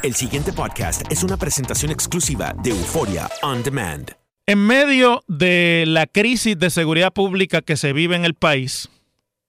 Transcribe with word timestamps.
El 0.00 0.14
siguiente 0.14 0.52
podcast 0.52 1.10
es 1.10 1.24
una 1.24 1.36
presentación 1.36 1.90
exclusiva 1.90 2.54
de 2.62 2.70
Euforia 2.70 3.28
On 3.42 3.64
Demand. 3.64 4.12
En 4.46 4.64
medio 4.64 5.24
de 5.26 5.84
la 5.88 6.06
crisis 6.06 6.56
de 6.56 6.70
seguridad 6.70 7.12
pública 7.12 7.62
que 7.62 7.76
se 7.76 7.92
vive 7.92 8.14
en 8.14 8.24
el 8.24 8.34
país, 8.34 8.88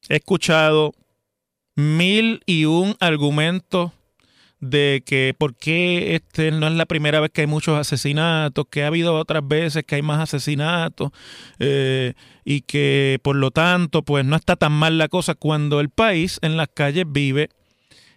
he 0.09 0.16
escuchado 0.16 0.94
mil 1.76 2.42
y 2.48 2.66
un 2.66 2.96
argumentos 3.00 3.92
de 4.59 5.04
que 5.06 5.36
por 5.38 5.56
qué 5.56 6.16
este 6.16 6.50
no 6.50 6.68
es 6.68 6.74
la 6.74 6.88
primera 6.88 7.20
vez 7.20 7.30
que 7.30 7.42
hay 7.42 7.48
muchos 7.48 7.78
asesinatos, 7.78 8.66
que 8.72 8.84
ha 8.84 8.88
habido 8.88 9.16
otras 9.16 9.48
veces 9.48 9.84
que 9.86 9.96
hay 9.96 10.02
más 10.02 10.20
asesinatos 10.20 11.12
eh, 11.59 12.14
y 12.44 12.62
que 12.62 13.20
por 13.22 13.36
lo 13.36 13.52
tanto 13.52 14.02
pues 14.02 14.26
no 14.26 14.36
está 14.36 14.56
tan 14.56 14.72
mal 14.72 14.98
la 14.98 15.09
cosa 15.09 15.36
cuando 15.36 15.80
el 15.80 15.90
país 15.90 16.40
en 16.42 16.58
las 16.58 16.70
calles 16.74 17.06
vive 17.08 17.50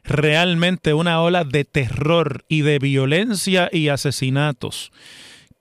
realmente 0.04 0.94
una 0.94 1.20
ola 1.20 1.44
de 1.44 1.64
terror 1.64 2.44
y 2.48 2.62
de 2.62 2.78
violencia 2.78 3.68
y 3.72 3.88
asesinatos 3.88 4.92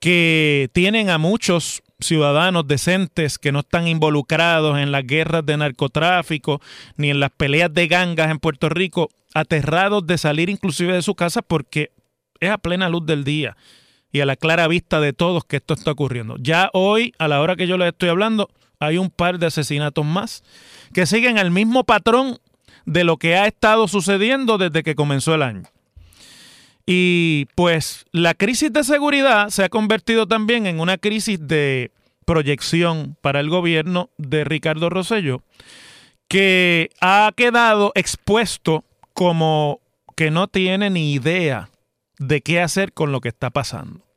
que 0.00 0.68
tienen 0.72 1.10
a 1.10 1.18
muchos 1.18 1.82
ciudadanos 2.00 2.66
decentes 2.66 3.38
que 3.38 3.52
no 3.52 3.60
están 3.60 3.86
involucrados 3.86 4.78
en 4.78 4.90
las 4.90 5.06
guerras 5.06 5.46
de 5.46 5.56
narcotráfico 5.56 6.60
ni 6.96 7.10
en 7.10 7.20
las 7.20 7.30
peleas 7.30 7.72
de 7.72 7.86
gangas 7.86 8.30
en 8.30 8.40
Puerto 8.40 8.68
Rico, 8.68 9.10
aterrados 9.32 10.04
de 10.06 10.18
salir 10.18 10.50
inclusive 10.50 10.92
de 10.92 11.02
su 11.02 11.14
casa 11.14 11.40
porque 11.40 11.92
es 12.40 12.50
a 12.50 12.58
plena 12.58 12.88
luz 12.88 13.06
del 13.06 13.22
día 13.22 13.56
y 14.10 14.20
a 14.20 14.26
la 14.26 14.34
clara 14.34 14.66
vista 14.66 15.00
de 15.00 15.12
todos 15.12 15.44
que 15.44 15.56
esto 15.56 15.74
está 15.74 15.92
ocurriendo. 15.92 16.36
Ya 16.40 16.68
hoy, 16.72 17.14
a 17.18 17.28
la 17.28 17.40
hora 17.40 17.54
que 17.54 17.68
yo 17.68 17.78
les 17.78 17.88
estoy 17.88 18.08
hablando, 18.08 18.48
hay 18.80 18.98
un 18.98 19.10
par 19.10 19.38
de 19.38 19.46
asesinatos 19.46 20.04
más 20.04 20.42
que 20.92 21.06
siguen 21.06 21.38
el 21.38 21.52
mismo 21.52 21.84
patrón 21.84 22.38
de 22.86 23.04
lo 23.04 23.16
que 23.16 23.36
ha 23.36 23.46
estado 23.46 23.88
sucediendo 23.88 24.58
desde 24.58 24.82
que 24.82 24.94
comenzó 24.94 25.34
el 25.34 25.42
año. 25.42 25.62
Y 26.86 27.46
pues 27.54 28.06
la 28.12 28.34
crisis 28.34 28.72
de 28.72 28.84
seguridad 28.84 29.50
se 29.50 29.64
ha 29.64 29.68
convertido 29.68 30.26
también 30.26 30.66
en 30.66 30.80
una 30.80 30.98
crisis 30.98 31.38
de 31.40 31.92
proyección 32.24 33.16
para 33.20 33.40
el 33.40 33.50
gobierno 33.50 34.10
de 34.18 34.44
Ricardo 34.44 34.90
Rosselló, 34.90 35.42
que 36.28 36.90
ha 37.00 37.30
quedado 37.36 37.92
expuesto 37.94 38.84
como 39.12 39.80
que 40.16 40.30
no 40.30 40.48
tiene 40.48 40.90
ni 40.90 41.12
idea 41.12 41.68
de 42.18 42.40
qué 42.40 42.60
hacer 42.60 42.92
con 42.92 43.12
lo 43.12 43.20
que 43.20 43.28
está 43.28 43.50
pasando 43.50 44.11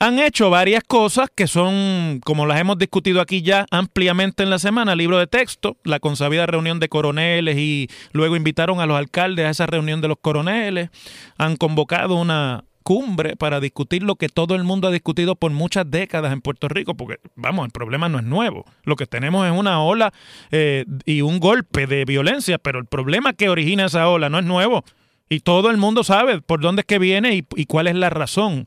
han 0.00 0.18
hecho 0.18 0.48
varias 0.48 0.82
cosas 0.82 1.28
que 1.32 1.46
son, 1.46 2.20
como 2.24 2.46
las 2.46 2.58
hemos 2.58 2.78
discutido 2.78 3.20
aquí 3.20 3.42
ya 3.42 3.66
ampliamente 3.70 4.42
en 4.42 4.48
la 4.48 4.58
semana, 4.58 4.96
libro 4.96 5.18
de 5.18 5.26
texto, 5.26 5.76
la 5.84 6.00
consabida 6.00 6.46
reunión 6.46 6.80
de 6.80 6.88
coroneles 6.88 7.58
y 7.58 7.88
luego 8.12 8.34
invitaron 8.34 8.80
a 8.80 8.86
los 8.86 8.96
alcaldes 8.96 9.44
a 9.44 9.50
esa 9.50 9.66
reunión 9.66 10.00
de 10.00 10.08
los 10.08 10.16
coroneles, 10.18 10.88
han 11.36 11.56
convocado 11.56 12.16
una 12.16 12.64
cumbre 12.82 13.36
para 13.36 13.60
discutir 13.60 14.02
lo 14.02 14.16
que 14.16 14.30
todo 14.30 14.54
el 14.54 14.64
mundo 14.64 14.88
ha 14.88 14.90
discutido 14.90 15.36
por 15.36 15.52
muchas 15.52 15.88
décadas 15.90 16.32
en 16.32 16.40
Puerto 16.40 16.68
Rico, 16.68 16.94
porque 16.94 17.20
vamos, 17.36 17.66
el 17.66 17.70
problema 17.70 18.08
no 18.08 18.18
es 18.18 18.24
nuevo, 18.24 18.64
lo 18.84 18.96
que 18.96 19.04
tenemos 19.04 19.46
es 19.46 19.52
una 19.52 19.82
ola 19.82 20.14
eh, 20.50 20.86
y 21.04 21.20
un 21.20 21.40
golpe 21.40 21.86
de 21.86 22.06
violencia, 22.06 22.56
pero 22.56 22.78
el 22.78 22.86
problema 22.86 23.34
que 23.34 23.50
origina 23.50 23.84
esa 23.84 24.08
ola 24.08 24.30
no 24.30 24.38
es 24.38 24.46
nuevo. 24.46 24.82
Y 25.28 25.40
todo 25.40 25.70
el 25.70 25.76
mundo 25.76 26.02
sabe 26.02 26.40
por 26.40 26.60
dónde 26.60 26.80
es 26.80 26.86
que 26.86 26.98
viene 26.98 27.36
y, 27.36 27.44
y 27.54 27.66
cuál 27.66 27.86
es 27.86 27.94
la 27.94 28.10
razón 28.10 28.66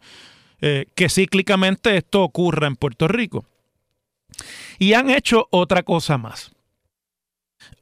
eh, 0.65 0.85
que 0.95 1.09
cíclicamente 1.09 1.97
esto 1.97 2.23
ocurra 2.23 2.67
en 2.67 2.77
Puerto 2.77 3.09
Rico. 3.09 3.45
Y 4.79 4.93
han 4.93 5.09
hecho 5.09 5.49
otra 5.51 5.83
cosa 5.83 6.17
más. 6.17 6.53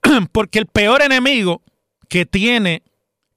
Porque 0.32 0.58
el 0.58 0.66
peor 0.66 1.04
enemigo 1.04 1.62
que 2.10 2.26
tiene 2.26 2.82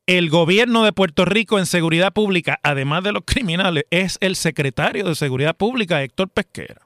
el 0.06 0.30
gobierno 0.30 0.82
de 0.82 0.94
Puerto 0.94 1.26
Rico 1.26 1.58
en 1.58 1.66
seguridad 1.66 2.14
pública, 2.14 2.58
además 2.62 3.04
de 3.04 3.12
los 3.12 3.24
criminales, 3.26 3.84
es 3.90 4.16
el 4.22 4.34
secretario 4.34 5.04
de 5.04 5.14
Seguridad 5.14 5.54
Pública, 5.54 6.02
Héctor 6.02 6.30
Pesquera. 6.30 6.80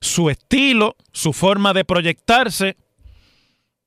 Su 0.00 0.30
estilo, 0.30 0.96
su 1.12 1.34
forma 1.34 1.74
de 1.74 1.84
proyectarse, 1.84 2.78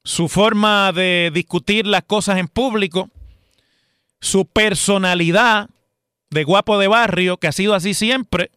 su 0.03 0.27
forma 0.27 0.91
de 0.91 1.31
discutir 1.33 1.87
las 1.87 2.03
cosas 2.03 2.37
en 2.37 2.49
público, 2.49 3.09
su 4.21 4.45
personalidad, 4.45 5.71
de 6.29 6.43
guapo 6.43 6.77
de 6.77 6.87
barrio, 6.87 7.37
que 7.37 7.47
ha 7.47 7.51
sido 7.51 7.73
así 7.73 7.93
siempre. 7.93 8.51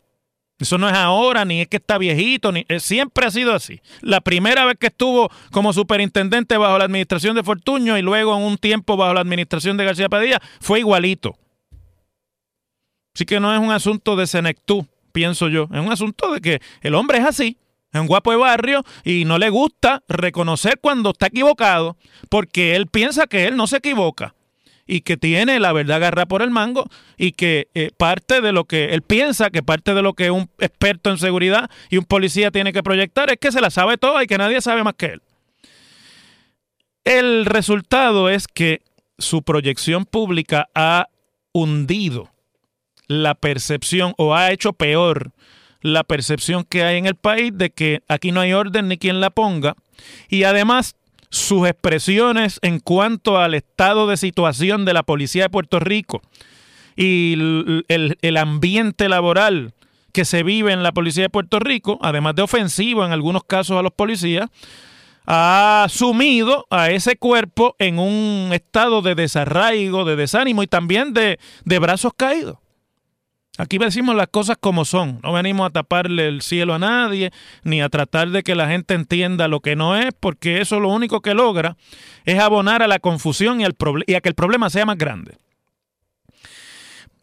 Eso 0.59 0.77
no 0.77 0.89
es 0.89 0.95
ahora, 0.95 1.47
ni 1.47 1.63
es 1.63 1.69
que 1.69 1.79
está 1.79 1.97
viejito, 1.97 2.53
ni 2.53 2.67
siempre 2.81 3.27
ha 3.27 3.31
sido 3.31 3.55
así. 3.55 3.81
La 4.03 4.21
primera 4.21 4.67
vez 4.67 4.77
que 4.79 4.89
estuvo 4.89 5.31
como 5.53 5.73
superintendente 5.73 6.59
bajo 6.59 6.77
la 6.77 6.85
administración 6.85 7.35
de 7.35 7.43
Fortuño 7.43 7.97
y 7.97 8.03
luego 8.03 8.37
en 8.37 8.43
un 8.43 8.59
tiempo 8.59 8.99
bajo 8.99 9.15
la 9.15 9.23
administración 9.23 9.79
de 9.79 9.87
García 9.87 10.11
Padilla 10.11 10.39
fue 10.61 10.81
igualito. 10.81 11.39
Así 13.15 13.25
que 13.25 13.41
no 13.41 13.55
es 13.55 13.61
un 13.61 13.71
asunto 13.71 14.17
de 14.17 14.27
senectú, 14.27 14.87
pienso 15.13 15.49
yo. 15.49 15.65
Es 15.73 15.81
un 15.81 15.93
asunto 15.93 16.31
de 16.31 16.41
que 16.43 16.61
el 16.83 16.95
hombre 16.95 17.19
es 17.19 17.25
así, 17.25 17.57
es 17.91 18.01
un 18.01 18.07
guapo 18.07 18.31
de 18.31 18.37
barrio 18.37 18.85
y 19.03 19.25
no 19.25 19.39
le 19.39 19.49
gusta 19.49 20.03
reconocer 20.09 20.79
cuando 20.81 21.11
está 21.11 21.29
equivocado 21.29 21.97
porque 22.29 22.77
él 22.77 22.87
piensa 22.87 23.27
que 23.27 23.47
él 23.47 23.57
no 23.57 23.67
se 23.67 23.79
equivoca 23.79 24.35
y 24.91 25.03
que 25.03 25.17
tiene 25.17 25.61
la 25.61 25.73
verdad 25.73 25.97
agarrada 25.99 26.27
por 26.27 26.43
el 26.43 26.51
mango 26.51 26.89
y 27.17 27.33
que 27.33 27.69
eh, 27.75 27.91
parte 27.97 28.41
de 28.41 28.53
lo 28.53 28.65
que 28.65 28.87
él 28.87 29.03
piensa, 29.03 29.51
que 29.51 29.63
parte 29.63 29.95
de 29.95 30.03
lo 30.03 30.15
que 30.15 30.33
un 30.33 30.51
experto 30.59 31.11
en 31.11 31.19
seguridad 31.19 31.71
y 31.89 31.97
un 31.97 32.05
policía 32.05 32.51
tiene 32.51 32.73
que 32.73 32.83
proyectar 32.83 33.31
es 33.31 33.39
que 33.39 33.53
se 33.53 33.61
la 33.61 33.71
sabe 33.71 33.99
toda 33.99 34.25
y 34.25 34.27
que 34.27 34.37
nadie 34.37 34.61
sabe 34.61 34.83
más 34.83 34.95
que 34.95 35.07
él. 35.07 35.23
El 37.05 37.47
resultado 37.47 38.29
es 38.29 38.49
que 38.49 38.83
su 39.17 39.43
proyección 39.43 40.07
pública 40.07 40.69
ha 40.75 41.07
hundido 41.53 42.31
la 43.07 43.35
percepción 43.35 44.15
o 44.19 44.35
ha 44.35 44.51
hecho 44.51 44.73
peor 44.73 45.31
la 45.83 46.05
percepción 46.05 46.65
que 46.65 46.83
hay 46.83 46.99
en 46.99 47.07
el 47.07 47.15
país 47.15 47.53
de 47.55 47.71
que 47.71 48.03
aquí 48.09 48.33
no 48.33 48.41
hay 48.41 48.53
orden 48.53 48.89
ni 48.89 48.99
quien 48.99 49.21
la 49.21 49.31
ponga 49.31 49.77
y 50.29 50.43
además 50.43 50.97
sus 51.31 51.67
expresiones 51.69 52.59
en 52.63 52.81
cuanto 52.81 53.39
al 53.39 53.55
estado 53.55 54.07
de 54.07 54.17
situación 54.17 54.85
de 54.85 54.93
la 54.93 55.05
policía 55.05 55.45
de 55.45 55.51
Puerto 55.51 55.79
Rico 55.79 56.21
y 56.97 57.35
el, 57.89 58.19
el, 58.21 58.37
ambiente 58.37 59.09
laboral 59.09 59.73
que 60.13 60.25
se 60.25 60.43
vive 60.43 60.73
en 60.73 60.83
la 60.83 60.93
policía 60.93 61.25
de 61.25 61.31
Puerto 61.31 61.61
Rico, 61.61 61.99
además 62.03 62.35
de 62.35 62.43
ofensivo 62.43 63.05
en 63.05 63.13
algunos 63.13 63.45
casos 63.45 63.79
a 63.79 63.83
los 63.83 63.93
policías, 63.93 64.51
ha 65.27 65.87
sumido 65.89 66.67
a 66.71 66.91
ese 66.91 67.17
cuerpo 67.17 67.77
en 67.79 68.01
un 68.01 68.51
estado 68.53 69.01
de 69.01 69.15
desarraigo, 69.15 70.05
de 70.05 70.17
desánimo 70.17 70.65
y 70.65 70.67
también 70.67 71.15
de, 71.15 71.39
de 71.65 71.79
brazos 71.79 72.13
caídos. 72.17 72.59
Aquí 73.61 73.77
decimos 73.77 74.17
las 74.17 74.29
cosas 74.29 74.57
como 74.59 74.87
son. 74.87 75.21
No 75.23 75.35
venimos 75.35 75.67
a 75.67 75.71
taparle 75.71 76.29
el 76.29 76.41
cielo 76.41 76.73
a 76.73 76.79
nadie, 76.79 77.31
ni 77.63 77.83
a 77.83 77.91
tratar 77.91 78.31
de 78.31 78.43
que 78.43 78.55
la 78.55 78.69
gente 78.69 78.95
entienda 78.95 79.49
lo 79.49 79.61
que 79.61 79.77
no 79.77 79.97
es, 79.97 80.09
porque 80.19 80.63
eso 80.63 80.81
lo 80.81 80.89
único 80.89 81.21
que 81.21 81.35
logra 81.35 81.77
es 82.25 82.39
abonar 82.39 82.83
a 82.83 82.89
la 82.89 83.01
confusión 83.01 83.61
y, 83.61 83.65
a 83.65 84.21
que 84.21 84.29
el 84.31 84.35
problema 84.35 84.71
sea 84.71 84.87
más 84.87 84.97
grande. 84.97 85.37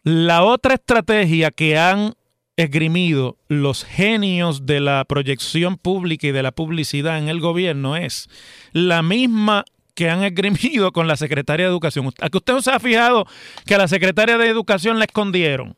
La 0.04 0.44
otra 0.44 0.74
estrategia 0.74 1.50
que 1.50 1.76
han 1.76 2.14
esgrimido 2.56 3.36
los 3.48 3.84
genios 3.84 4.64
de 4.64 4.78
la 4.78 5.04
proyección 5.06 5.76
pública 5.76 6.28
y 6.28 6.32
de 6.32 6.44
la 6.44 6.52
publicidad 6.52 7.18
en 7.18 7.28
el 7.28 7.40
gobierno 7.40 7.96
es 7.96 8.28
la 8.72 9.02
misma 9.02 9.64
que 9.94 10.08
han 10.08 10.22
esgrimido 10.22 10.92
con 10.92 11.08
la 11.08 11.16
secretaria 11.16 11.66
de 11.66 11.72
Educación. 11.72 12.12
¿A 12.20 12.30
que 12.30 12.38
usted 12.38 12.52
no 12.52 12.62
se 12.62 12.70
ha 12.70 12.78
fijado 12.78 13.26
que 13.66 13.74
a 13.74 13.78
la 13.78 13.88
secretaria 13.88 14.38
de 14.38 14.46
Educación 14.46 15.00
la 15.00 15.06
escondieron? 15.06 15.76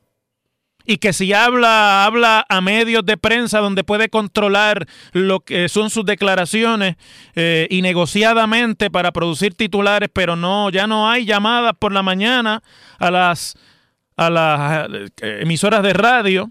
Y 0.90 0.98
que 0.98 1.12
si 1.12 1.32
habla, 1.32 2.04
habla 2.04 2.44
a 2.48 2.60
medios 2.60 3.06
de 3.06 3.16
prensa 3.16 3.60
donde 3.60 3.84
puede 3.84 4.08
controlar 4.08 4.88
lo 5.12 5.38
que 5.38 5.68
son 5.68 5.88
sus 5.88 6.04
declaraciones 6.04 6.96
eh, 7.36 7.68
y 7.70 7.80
negociadamente 7.80 8.90
para 8.90 9.12
producir 9.12 9.54
titulares, 9.54 10.08
pero 10.12 10.34
no, 10.34 10.68
ya 10.70 10.88
no 10.88 11.08
hay 11.08 11.26
llamadas 11.26 11.74
por 11.78 11.92
la 11.92 12.02
mañana 12.02 12.62
a 12.98 13.10
las, 13.12 13.56
a 14.16 14.30
las 14.30 14.88
eh, 15.22 15.38
emisoras 15.42 15.84
de 15.84 15.92
radio 15.92 16.50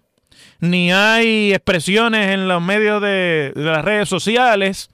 ni 0.60 0.92
hay 0.92 1.54
expresiones 1.54 2.34
en 2.34 2.48
los 2.48 2.62
medios 2.62 3.02
de, 3.02 3.52
las 3.56 3.84
redes 3.84 4.10
sociales, 4.10 4.90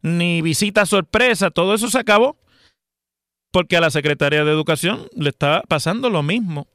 ni 0.00 0.42
visitas 0.42 0.88
sorpresa, 0.88 1.50
todo 1.50 1.74
eso 1.74 1.88
se 1.90 1.98
acabó 1.98 2.36
porque 3.50 3.76
a 3.76 3.80
la 3.80 3.90
Secretaría 3.90 4.44
de 4.44 4.50
Educación 4.50 5.08
le 5.14 5.28
está 5.28 5.62
pasando 5.68 6.08
lo 6.08 6.22
mismo. 6.22 6.66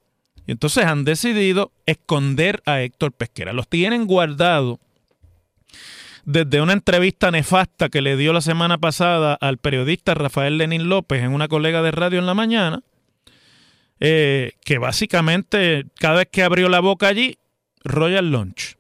Y 0.47 0.53
entonces 0.53 0.85
han 0.85 1.03
decidido 1.03 1.73
esconder 1.85 2.63
a 2.65 2.81
Héctor 2.81 3.11
Pesquera. 3.11 3.51
Los 3.51 3.67
tienen 3.67 4.07
guardado 4.07 4.79
desde 6.23 6.61
una 6.61 6.73
entrevista 6.73 7.31
nefasta 7.31 7.89
que 7.89 8.01
le 8.01 8.17
dio 8.17 8.33
la 8.33 8.41
semana 8.41 8.77
pasada 8.77 9.37
al 9.39 9.57
periodista 9.57 10.13
Rafael 10.13 10.57
Lenín 10.57 10.89
López 10.89 11.21
en 11.21 11.33
una 11.33 11.47
colega 11.47 11.81
de 11.81 11.91
radio 11.91 12.19
en 12.19 12.25
la 12.25 12.33
mañana, 12.33 12.81
eh, 13.99 14.53
que 14.63 14.77
básicamente 14.77 15.85
cada 15.99 16.17
vez 16.17 16.27
que 16.31 16.43
abrió 16.43 16.69
la 16.69 16.79
boca 16.79 17.07
allí 17.07 17.37
Royal 17.83 18.31
Launch. 18.31 18.77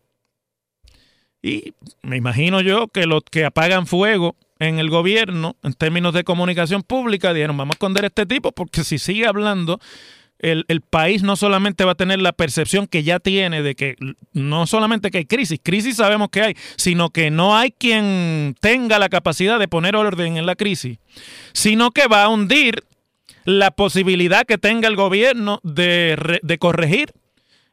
Y 1.41 1.73
me 2.01 2.17
imagino 2.17 2.61
yo 2.61 2.87
que 2.87 3.05
los 3.05 3.23
que 3.23 3.45
apagan 3.45 3.87
fuego 3.87 4.35
en 4.59 4.79
el 4.79 4.89
gobierno, 4.89 5.55
en 5.63 5.73
términos 5.73 6.13
de 6.13 6.23
comunicación 6.23 6.83
pública, 6.83 7.33
dijeron, 7.33 7.57
vamos 7.57 7.75
a 7.75 7.77
esconder 7.77 8.05
a 8.05 8.07
este 8.07 8.25
tipo 8.25 8.51
porque 8.51 8.83
si 8.83 8.99
sigue 8.99 9.27
hablando, 9.27 9.79
el, 10.39 10.65
el, 10.67 10.81
país 10.81 11.23
no 11.23 11.35
solamente 11.35 11.83
va 11.83 11.93
a 11.93 11.95
tener 11.95 12.21
la 12.21 12.31
percepción 12.31 12.87
que 12.87 13.03
ya 13.03 13.19
tiene 13.19 13.61
de 13.61 13.75
que 13.75 13.95
no 14.33 14.67
solamente 14.67 15.11
que 15.11 15.19
hay 15.19 15.25
crisis, 15.25 15.59
crisis 15.61 15.97
sabemos 15.97 16.29
que 16.29 16.41
hay, 16.41 16.55
sino 16.75 17.09
que 17.09 17.31
no 17.31 17.57
hay 17.57 17.71
quien 17.71 18.55
tenga 18.59 18.99
la 18.99 19.09
capacidad 19.09 19.59
de 19.59 19.67
poner 19.67 19.95
orden 19.95 20.37
en 20.37 20.45
la 20.45 20.55
crisis, 20.55 20.99
sino 21.53 21.91
que 21.91 22.07
va 22.07 22.23
a 22.23 22.29
hundir 22.29 22.83
la 23.45 23.71
posibilidad 23.71 24.45
que 24.45 24.57
tenga 24.57 24.87
el 24.87 24.95
gobierno 24.95 25.59
de, 25.63 26.39
de 26.43 26.57
corregir 26.57 27.13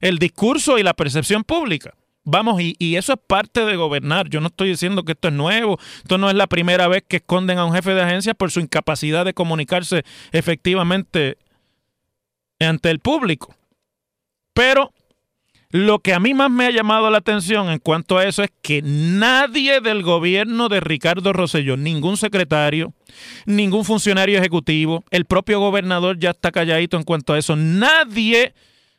el 0.00 0.18
discurso 0.18 0.78
y 0.78 0.82
la 0.82 0.94
percepción 0.94 1.44
pública. 1.44 1.94
Vamos, 2.26 2.60
y, 2.60 2.96
eso 2.96 3.12
es 3.12 3.18
parte 3.26 3.66
de 3.66 3.76
gobernar. 3.76 4.30
Yo 4.30 4.40
no 4.40 4.46
estoy 4.46 4.70
diciendo 4.70 5.04
que 5.04 5.12
esto 5.12 5.28
es 5.28 5.34
nuevo. 5.34 5.78
Esto 5.98 6.16
no 6.16 6.30
es 6.30 6.34
la 6.34 6.46
primera 6.46 6.88
vez 6.88 7.04
que 7.06 7.16
esconden 7.16 7.58
a 7.58 7.66
un 7.66 7.74
jefe 7.74 7.92
de 7.92 8.00
agencia 8.00 8.32
por 8.32 8.50
su 8.50 8.60
incapacidad 8.60 9.26
de 9.26 9.34
comunicarse 9.34 10.04
efectivamente 10.32 11.36
ante 12.60 12.90
el 12.90 13.00
público. 13.00 13.54
Pero 14.52 14.92
lo 15.70 15.98
que 15.98 16.14
a 16.14 16.20
mí 16.20 16.34
más 16.34 16.52
me 16.52 16.66
ha 16.66 16.70
llamado 16.70 17.10
la 17.10 17.18
atención 17.18 17.68
en 17.68 17.80
cuanto 17.80 18.16
a 18.16 18.24
eso 18.24 18.44
es 18.44 18.52
que 18.62 18.80
nadie 18.80 19.80
del 19.80 20.04
gobierno 20.04 20.68
de 20.68 20.78
Ricardo 20.78 21.32
Rosselló, 21.32 21.76
ningún 21.76 22.16
secretario, 22.16 22.92
ningún 23.44 23.84
funcionario 23.84 24.38
ejecutivo, 24.38 25.02
el 25.10 25.24
propio 25.24 25.58
gobernador 25.58 26.18
ya 26.20 26.30
está 26.30 26.52
calladito 26.52 26.96
en 26.96 27.02
cuanto 27.02 27.32
a 27.32 27.38
eso, 27.38 27.56
nadie 27.56 28.54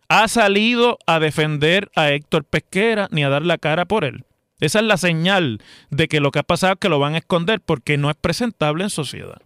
ha 0.10 0.28
salido 0.28 1.00
a 1.08 1.20
defender 1.20 1.90
a 1.96 2.12
Héctor 2.12 2.44
Pesquera 2.44 3.08
ni 3.10 3.24
a 3.24 3.30
dar 3.30 3.46
la 3.46 3.58
cara 3.58 3.86
por 3.86 4.04
él. 4.04 4.26
Esa 4.60 4.80
es 4.80 4.86
la 4.86 4.98
señal 4.98 5.62
de 5.90 6.10
que 6.10 6.20
lo 6.20 6.32
que 6.32 6.40
ha 6.40 6.44
pasado 6.44 6.74
es 6.74 6.80
que 6.80 6.90
lo 6.90 7.00
van 7.00 7.16
a 7.16 7.20
esconder 7.20 7.62
porque 7.62 7.98
no 7.98 8.10
es 8.10 8.18
presentable 8.18 8.84
en 8.84 8.90
sociedad. 8.90 9.42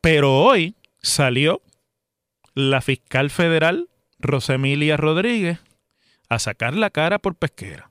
Pero 0.00 0.38
hoy 0.38 0.76
salió 1.02 1.60
la 2.56 2.80
fiscal 2.80 3.28
federal 3.30 3.90
Rosemilia 4.18 4.96
Rodríguez 4.96 5.58
a 6.28 6.38
sacar 6.38 6.74
la 6.74 6.90
cara 6.90 7.18
por 7.18 7.36
Pesquera. 7.36 7.88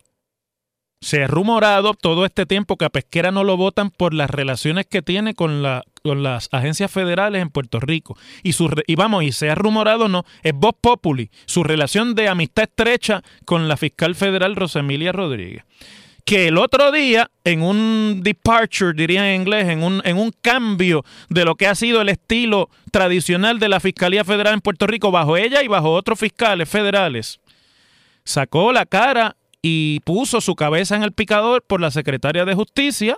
Se 1.01 1.23
ha 1.23 1.27
rumorado 1.27 1.93
todo 1.93 2.25
este 2.25 2.47
tiempo 2.47 2.75
que 2.75 2.85
a 2.85 2.89
Pesquera 2.89 3.31
no 3.31 3.43
lo 3.43 3.57
votan 3.57 3.91
por 3.91 4.15
las 4.15 4.29
relaciones 4.29 4.87
que 4.87 5.03
tiene 5.03 5.35
con, 5.35 5.61
la, 5.61 5.83
con 6.01 6.23
las 6.23 6.49
agencias 6.51 6.89
federales 6.89 7.43
en 7.43 7.51
Puerto 7.51 7.79
Rico. 7.79 8.17
Y, 8.41 8.53
su, 8.53 8.71
y 8.87 8.95
vamos, 8.95 9.23
y 9.23 9.31
se 9.31 9.51
ha 9.51 9.55
rumorado, 9.55 10.07
no, 10.07 10.25
es 10.41 10.53
Voz 10.55 10.73
Populi, 10.81 11.29
su 11.45 11.63
relación 11.63 12.15
de 12.15 12.27
amistad 12.27 12.63
estrecha 12.63 13.21
con 13.45 13.67
la 13.67 13.77
fiscal 13.77 14.15
federal 14.15 14.55
Rosemilia 14.55 15.11
Rodríguez. 15.11 15.63
Que 16.25 16.47
el 16.47 16.57
otro 16.57 16.91
día, 16.91 17.29
en 17.43 17.61
un 17.61 18.21
departure, 18.23 18.93
diría 18.93 19.31
en 19.31 19.41
inglés, 19.41 19.69
en 19.69 19.83
un, 19.83 20.01
en 20.03 20.17
un 20.17 20.33
cambio 20.41 21.05
de 21.29 21.45
lo 21.45 21.55
que 21.55 21.67
ha 21.67 21.75
sido 21.75 22.01
el 22.01 22.09
estilo 22.09 22.69
tradicional 22.91 23.59
de 23.59 23.69
la 23.69 23.79
Fiscalía 23.79 24.25
Federal 24.25 24.55
en 24.55 24.61
Puerto 24.61 24.87
Rico, 24.87 25.11
bajo 25.11 25.37
ella 25.37 25.61
y 25.61 25.67
bajo 25.67 25.93
otros 25.93 26.19
fiscales 26.19 26.67
federales, 26.67 27.39
sacó 28.23 28.73
la 28.73 28.87
cara 28.87 29.35
y 29.61 29.99
puso 30.01 30.41
su 30.41 30.55
cabeza 30.55 30.95
en 30.95 31.03
el 31.03 31.11
picador 31.11 31.63
por 31.63 31.79
la 31.79 31.91
secretaria 31.91 32.43
de 32.43 32.55
Justicia 32.55 33.17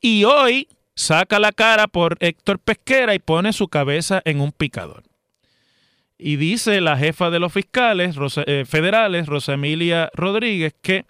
y 0.00 0.24
hoy 0.24 0.68
saca 0.94 1.38
la 1.38 1.52
cara 1.52 1.86
por 1.86 2.16
Héctor 2.20 2.58
Pesquera 2.58 3.14
y 3.14 3.18
pone 3.18 3.52
su 3.52 3.68
cabeza 3.68 4.22
en 4.24 4.40
un 4.40 4.52
picador. 4.52 5.02
Y 6.18 6.36
dice 6.36 6.80
la 6.80 6.96
jefa 6.96 7.30
de 7.30 7.38
los 7.38 7.52
fiscales 7.52 8.16
eh, 8.46 8.64
federales, 8.66 9.26
Rosa 9.26 9.54
Emilia 9.54 10.10
Rodríguez, 10.14 10.74
que 10.80 11.04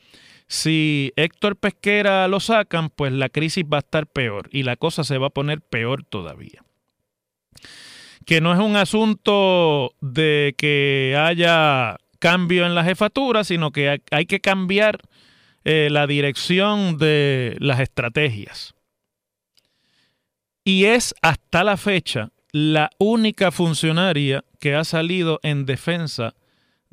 si 0.49 1.13
Héctor 1.17 1.57
Pesquera 1.57 2.29
lo 2.29 2.41
sacan, 2.41 2.91
pues 2.91 3.13
la 3.13 3.29
crisis 3.29 3.65
va 3.65 3.79
a 3.79 3.81
estar 3.81 4.07
peor 4.07 4.49
y 4.53 4.63
la 4.63 4.77
cosa 4.77 5.05
se 5.05 5.19
va 5.19 5.29
a 5.29 5.31
poner 5.31 5.61
peor 5.61 6.05
todavía. 6.05 6.63
Que 8.25 8.41
no 8.41 8.53
es 8.53 8.59
un 8.59 8.77
asunto 8.77 9.93
de 10.01 10.55
que 10.57 11.17
haya 11.19 11.97
cambio 12.19 12.67
en 12.67 12.75
la 12.75 12.85
jefatura, 12.85 13.45
sino 13.45 13.71
que 13.71 14.01
hay 14.11 14.27
que 14.27 14.41
cambiar 14.41 15.01
eh, 15.65 15.89
la 15.91 16.07
dirección 16.07 16.97
de 16.97 17.57
las 17.59 17.81
estrategias. 17.81 18.75
Y 20.65 20.87
es 20.87 21.15
hasta 21.23 21.65
la 21.65 21.77
fecha 21.77 22.31
la 22.53 22.91
única 22.99 23.51
funcionaria 23.51 24.45
que 24.61 24.75
ha 24.75 24.85
salido 24.85 25.41
en 25.43 25.67
defensa 25.67 26.35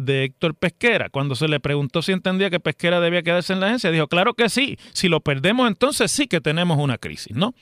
de 0.06 0.24
Héctor 0.24 0.56
Pesquera. 0.56 1.10
Cuando 1.10 1.36
se 1.36 1.48
le 1.48 1.60
preguntó 1.60 2.02
si 2.02 2.12
entendía 2.12 2.50
que 2.50 2.60
Pesquera 2.60 3.00
debía 3.00 3.24
quedarse 3.24 3.54
en 3.54 3.60
la 3.60 3.68
agencia, 3.68 3.92
dijo, 3.92 4.08
claro 4.08 4.34
que 4.34 4.50
sí, 4.50 4.78
si 4.94 5.10
lo 5.10 5.22
perdemos 5.22 5.68
entonces 5.68 6.12
sí 6.12 6.28
que 6.28 6.42
tenemos 6.42 6.78
una 6.78 6.98
crisis, 6.98 7.36
¿no? 7.36 7.54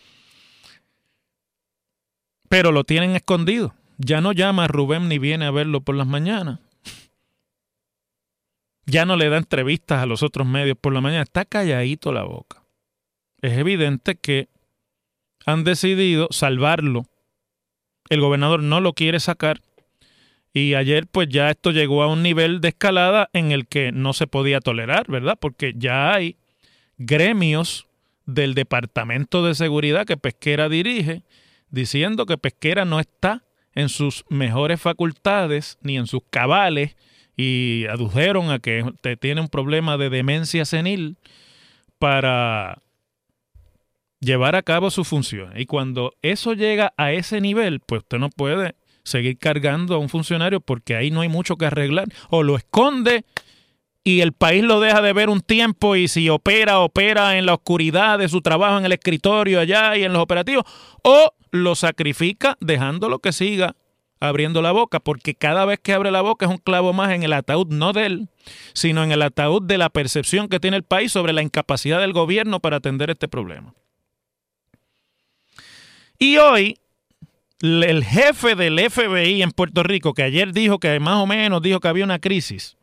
Pero 2.50 2.72
lo 2.72 2.84
tienen 2.84 3.16
escondido. 3.16 3.74
Ya 3.98 4.20
no 4.20 4.32
llama 4.32 4.66
a 4.66 4.68
Rubén 4.68 5.08
ni 5.08 5.20
viene 5.20 5.46
a 5.46 5.52
verlo 5.52 5.82
por 5.82 5.96
las 5.96 6.08
mañanas 6.08 6.60
ya 8.86 9.06
no 9.06 9.16
le 9.16 9.30
da 9.30 9.38
entrevistas 9.38 10.02
a 10.02 10.06
los 10.06 10.22
otros 10.22 10.46
medios 10.46 10.78
por 10.80 10.94
la 10.94 11.02
mañana, 11.02 11.24
está 11.24 11.46
calladito 11.46 12.12
la 12.12 12.24
boca. 12.24 12.64
Es 13.42 13.58
evidente 13.58 14.16
que 14.16 14.50
han 15.46 15.64
decidido 15.64 16.28
salvarlo. 16.32 17.06
El 18.10 18.22
gobernador 18.22 18.62
no 18.62 18.82
lo 18.82 18.94
quiere 18.94 19.20
sacar 19.20 19.62
y 20.54 20.74
ayer 20.74 21.08
pues 21.08 21.30
ya 21.30 21.50
esto 21.50 21.72
llegó 21.72 22.04
a 22.04 22.08
un 22.08 22.24
nivel 22.24 22.60
de 22.62 22.70
escalada 22.70 23.30
en 23.34 23.52
el 23.52 23.68
que 23.68 23.92
no 23.92 24.14
se 24.14 24.28
podía 24.28 24.60
tolerar, 24.60 25.10
¿verdad? 25.10 25.38
Porque 25.40 25.74
ya 25.78 26.14
hay 26.14 26.38
gremios 26.98 27.88
del 28.26 28.54
Departamento 28.54 29.46
de 29.46 29.56
Seguridad 29.56 30.06
que 30.06 30.18
Pesquera 30.18 30.70
dirige, 30.70 31.24
diciendo 31.70 32.26
que 32.26 32.38
Pesquera 32.38 32.86
no 32.86 33.00
está 33.00 33.44
en 33.74 33.90
sus 33.90 34.26
mejores 34.30 34.82
facultades 34.82 35.78
ni 35.82 35.98
en 35.98 36.08
sus 36.08 36.22
cabales 36.30 36.96
y 37.38 37.86
adujeron 37.90 38.52
a 38.52 38.60
que 38.60 38.84
tiene 39.20 39.42
un 39.42 39.48
problema 39.48 39.98
de 39.98 40.10
demencia 40.10 40.66
senil 40.66 41.18
para 41.98 42.82
llevar 44.20 44.56
a 44.56 44.64
cabo 44.64 44.92
su 44.92 45.04
función. 45.04 45.58
Y 45.58 45.66
cuando 45.66 46.14
eso 46.22 46.54
llega 46.54 46.94
a 46.98 47.12
ese 47.14 47.42
nivel, 47.42 47.80
pues 47.80 48.04
usted 48.04 48.20
no 48.20 48.30
puede 48.30 48.76
seguir 49.04 49.38
cargando 49.38 49.96
a 49.96 49.98
un 49.98 50.10
funcionario 50.10 50.62
porque 50.62 50.96
ahí 50.96 51.12
no 51.12 51.22
hay 51.22 51.30
mucho 51.30 51.58
que 51.58 51.66
arreglar. 51.66 52.08
O 52.30 52.44
lo 52.44 52.56
esconde 52.56 53.26
y 54.04 54.22
el 54.22 54.34
país 54.34 54.64
lo 54.64 54.80
deja 54.80 55.02
de 55.02 55.14
ver 55.14 55.30
un 55.30 55.42
tiempo 55.42 55.96
y 55.96 56.08
si 56.08 56.30
opera, 56.30 56.80
opera 56.80 57.38
en 57.38 57.46
la 57.46 57.54
oscuridad 57.54 58.20
de 58.20 58.30
su 58.30 58.42
trabajo 58.42 58.78
en 58.80 58.86
el 58.86 58.92
escritorio 58.94 59.60
allá 59.60 59.96
y 59.96 60.04
en 60.04 60.14
los 60.14 60.22
operativos, 60.22 60.64
o 61.04 61.34
lo 61.52 61.76
sacrifica 61.76 62.58
dejándolo 62.60 63.20
que 63.20 63.32
siga 63.32 63.76
abriendo 64.20 64.62
la 64.62 64.72
boca, 64.72 65.00
porque 65.00 65.34
cada 65.34 65.66
vez 65.66 65.80
que 65.80 65.94
abre 65.94 66.12
la 66.12 66.22
boca 66.22 66.46
es 66.46 66.52
un 66.52 66.60
clavo 66.60 66.94
más 66.94 67.12
en 67.12 67.24
el 67.24 67.34
ataúd, 67.34 67.68
no 67.70 67.92
de 67.92 68.06
él, 68.06 68.30
sino 68.74 69.04
en 69.04 69.12
el 69.12 69.22
ataúd 69.24 69.64
de 69.64 69.80
la 69.80 69.90
percepción 69.90 70.48
que 70.48 70.60
tiene 70.60 70.78
el 70.78 70.84
país 70.84 71.12
sobre 71.12 71.34
la 71.34 71.42
incapacidad 71.42 72.00
del 72.00 72.14
gobierno 72.14 72.60
para 72.60 72.78
atender 72.78 73.10
este 73.10 73.28
problema. 73.28 73.74
Y 76.20 76.38
hoy, 76.38 76.78
el 77.62 78.04
jefe 78.04 78.56
del 78.56 78.80
FBI 78.80 79.42
en 79.42 79.52
Puerto 79.52 79.84
Rico, 79.84 80.14
que 80.14 80.24
ayer 80.24 80.52
dijo 80.52 80.80
que 80.80 81.00
más 81.00 81.18
o 81.18 81.28
menos 81.28 81.62
dijo 81.62 81.80
que 81.80 81.88
había 81.88 82.04
una 82.04 82.20
crisis, 82.20 82.78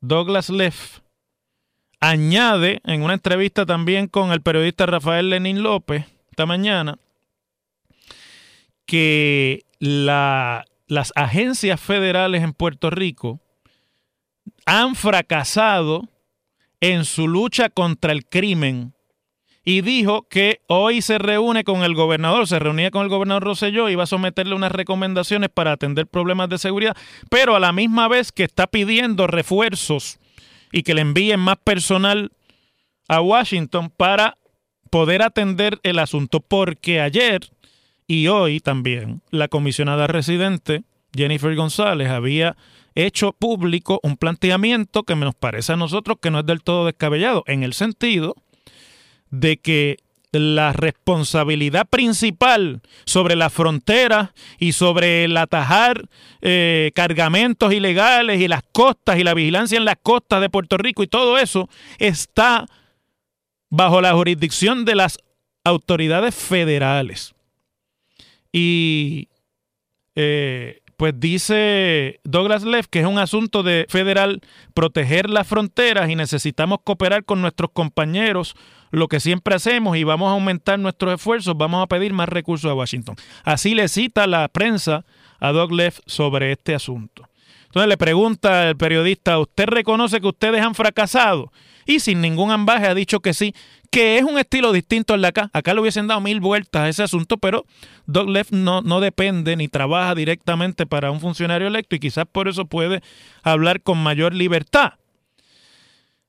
Douglas 0.00 0.50
Leff, 0.50 1.00
añade 2.00 2.80
en 2.84 3.02
una 3.02 3.14
entrevista 3.14 3.66
también 3.66 4.08
con 4.08 4.32
el 4.32 4.42
periodista 4.42 4.86
Rafael 4.86 5.30
Lenín 5.30 5.62
López 5.62 6.04
esta 6.30 6.46
mañana 6.46 6.98
que 8.84 9.64
las 9.78 11.12
agencias 11.14 11.80
federales 11.80 12.42
en 12.42 12.52
Puerto 12.52 12.90
Rico 12.90 13.40
han 14.66 14.94
fracasado 14.94 16.08
en 16.80 17.04
su 17.04 17.26
lucha 17.26 17.68
contra 17.70 18.12
el 18.12 18.26
crimen 18.26 18.94
y 19.68 19.80
dijo 19.80 20.28
que 20.28 20.60
hoy 20.68 21.02
se 21.02 21.18
reúne 21.18 21.64
con 21.64 21.82
el 21.82 21.96
gobernador, 21.96 22.46
se 22.46 22.60
reunía 22.60 22.92
con 22.92 23.02
el 23.02 23.08
gobernador 23.08 23.42
Rosselló 23.42 23.88
y 23.88 23.96
va 23.96 24.04
a 24.04 24.06
someterle 24.06 24.54
unas 24.54 24.70
recomendaciones 24.70 25.50
para 25.50 25.72
atender 25.72 26.06
problemas 26.06 26.48
de 26.48 26.58
seguridad, 26.58 26.96
pero 27.30 27.56
a 27.56 27.60
la 27.60 27.72
misma 27.72 28.06
vez 28.06 28.30
que 28.30 28.44
está 28.44 28.68
pidiendo 28.68 29.26
refuerzos 29.26 30.20
y 30.70 30.84
que 30.84 30.94
le 30.94 31.00
envíen 31.00 31.40
más 31.40 31.56
personal 31.56 32.30
a 33.08 33.20
Washington 33.20 33.90
para 33.90 34.38
poder 34.88 35.22
atender 35.22 35.80
el 35.82 35.98
asunto, 35.98 36.38
porque 36.38 37.00
ayer 37.00 37.50
y 38.06 38.28
hoy 38.28 38.60
también 38.60 39.20
la 39.30 39.48
comisionada 39.48 40.06
residente 40.06 40.84
Jennifer 41.12 41.56
González 41.56 42.08
había 42.08 42.56
hecho 42.94 43.32
público 43.32 43.98
un 44.04 44.16
planteamiento 44.16 45.02
que 45.02 45.16
nos 45.16 45.34
parece 45.34 45.72
a 45.72 45.76
nosotros 45.76 46.18
que 46.22 46.30
no 46.30 46.38
es 46.38 46.46
del 46.46 46.62
todo 46.62 46.86
descabellado, 46.86 47.42
en 47.48 47.64
el 47.64 47.72
sentido 47.72 48.36
de 49.30 49.56
que 49.58 49.98
la 50.32 50.72
responsabilidad 50.72 51.86
principal 51.88 52.80
sobre 53.04 53.36
la 53.36 53.50
frontera 53.50 54.34
y 54.58 54.72
sobre 54.72 55.24
el 55.24 55.36
atajar 55.36 56.08
eh, 56.42 56.90
cargamentos 56.94 57.72
ilegales 57.72 58.40
y 58.40 58.48
las 58.48 58.62
costas 58.72 59.18
y 59.18 59.24
la 59.24 59.34
vigilancia 59.34 59.78
en 59.78 59.84
las 59.84 59.96
costas 60.02 60.40
de 60.40 60.50
Puerto 60.50 60.76
Rico 60.76 61.02
y 61.02 61.06
todo 61.06 61.38
eso 61.38 61.68
está 61.98 62.66
bajo 63.70 64.00
la 64.00 64.12
jurisdicción 64.12 64.84
de 64.84 64.94
las 64.94 65.18
autoridades 65.64 66.34
federales. 66.34 67.34
Y 68.52 69.28
eh, 70.14 70.80
pues 70.96 71.14
dice 71.18 72.20
Douglas 72.24 72.62
Leff 72.64 72.86
que 72.88 73.00
es 73.00 73.06
un 73.06 73.18
asunto 73.18 73.62
de 73.62 73.86
federal 73.88 74.40
proteger 74.72 75.28
las 75.28 75.46
fronteras 75.46 76.08
y 76.08 76.16
necesitamos 76.16 76.78
cooperar 76.84 77.24
con 77.24 77.42
nuestros 77.42 77.70
compañeros, 77.72 78.54
lo 78.90 79.08
que 79.08 79.20
siempre 79.20 79.54
hacemos 79.54 79.96
y 79.96 80.04
vamos 80.04 80.28
a 80.28 80.32
aumentar 80.32 80.78
nuestros 80.78 81.14
esfuerzos, 81.14 81.56
vamos 81.56 81.82
a 81.82 81.86
pedir 81.86 82.12
más 82.12 82.28
recursos 82.28 82.70
a 82.70 82.74
Washington. 82.74 83.16
Así 83.44 83.74
le 83.74 83.88
cita 83.88 84.26
la 84.26 84.48
prensa 84.48 85.04
a 85.40 85.52
Doug 85.52 85.72
Leff 85.72 86.00
sobre 86.06 86.52
este 86.52 86.74
asunto. 86.74 87.28
Entonces 87.66 87.88
le 87.88 87.96
pregunta 87.98 88.70
el 88.70 88.76
periodista, 88.76 89.38
¿usted 89.38 89.66
reconoce 89.66 90.20
que 90.20 90.28
ustedes 90.28 90.62
han 90.62 90.74
fracasado? 90.74 91.52
Y 91.84 92.00
sin 92.00 92.20
ningún 92.20 92.50
ambaje 92.50 92.86
ha 92.86 92.94
dicho 92.94 93.20
que 93.20 93.34
sí, 93.34 93.54
que 93.90 94.18
es 94.18 94.24
un 94.24 94.38
estilo 94.38 94.72
distinto 94.72 95.14
al 95.14 95.22
de 95.22 95.28
acá. 95.28 95.50
Acá 95.52 95.74
le 95.74 95.80
hubiesen 95.80 96.06
dado 96.06 96.20
mil 96.20 96.40
vueltas 96.40 96.82
a 96.82 96.88
ese 96.88 97.02
asunto, 97.02 97.36
pero 97.36 97.64
Doug 98.06 98.28
Leff 98.28 98.50
no, 98.50 98.80
no 98.80 99.00
depende 99.00 99.56
ni 99.56 99.68
trabaja 99.68 100.14
directamente 100.14 100.86
para 100.86 101.10
un 101.10 101.20
funcionario 101.20 101.68
electo 101.68 101.96
y 101.96 102.00
quizás 102.00 102.24
por 102.30 102.48
eso 102.48 102.64
puede 102.64 103.02
hablar 103.42 103.82
con 103.82 103.98
mayor 103.98 104.34
libertad. 104.34 104.94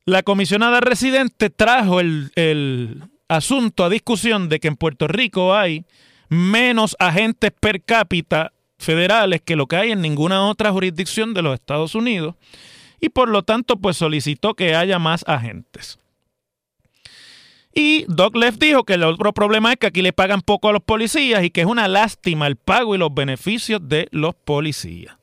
La 0.07 0.23
comisionada 0.23 0.79
residente 0.79 1.49
trajo 1.49 1.99
el, 1.99 2.31
el 2.35 3.03
asunto 3.27 3.83
a 3.83 3.89
discusión 3.89 4.47
de 4.47 4.61
que 4.61 4.69
en 4.69 4.77
Puerto 4.77 5.09
Rico 5.09 5.53
hay 5.53 5.83
menos 6.29 6.95
agentes 6.97 7.51
per 7.51 7.83
cápita 7.83 8.53
federales 8.79 9.41
que 9.41 9.57
lo 9.57 9.67
que 9.67 9.75
hay 9.75 9.91
en 9.91 9.99
ninguna 9.99 10.47
otra 10.47 10.71
jurisdicción 10.71 11.33
de 11.33 11.41
los 11.41 11.55
Estados 11.55 11.93
Unidos 11.93 12.35
y 13.01 13.09
por 13.09 13.27
lo 13.27 13.43
tanto 13.43 13.75
pues 13.75 13.97
solicitó 13.97 14.53
que 14.53 14.75
haya 14.75 14.97
más 14.97 15.25
agentes. 15.27 15.99
Y 17.73 18.05
Doc 18.07 18.37
Leff 18.37 18.57
dijo 18.59 18.85
que 18.85 18.93
el 18.93 19.03
otro 19.03 19.33
problema 19.33 19.73
es 19.73 19.77
que 19.77 19.87
aquí 19.87 20.01
le 20.01 20.13
pagan 20.13 20.39
poco 20.39 20.69
a 20.69 20.71
los 20.71 20.83
policías 20.83 21.43
y 21.43 21.49
que 21.49 21.59
es 21.59 21.67
una 21.67 21.89
lástima 21.89 22.47
el 22.47 22.55
pago 22.55 22.95
y 22.95 22.97
los 22.97 23.13
beneficios 23.13 23.81
de 23.83 24.07
los 24.11 24.35
policías. 24.35 25.17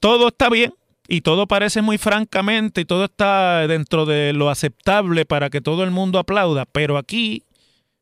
Todo 0.00 0.28
está 0.28 0.48
bien 0.48 0.72
y 1.08 1.20
todo 1.20 1.46
parece 1.46 1.82
muy 1.82 1.98
francamente 1.98 2.80
y 2.80 2.84
todo 2.84 3.04
está 3.04 3.66
dentro 3.66 4.06
de 4.06 4.32
lo 4.32 4.50
aceptable 4.50 5.24
para 5.24 5.50
que 5.50 5.60
todo 5.60 5.84
el 5.84 5.90
mundo 5.90 6.18
aplauda, 6.18 6.64
pero 6.64 6.98
aquí 6.98 7.44